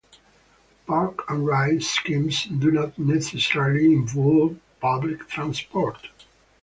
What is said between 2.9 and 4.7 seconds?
necessarily involve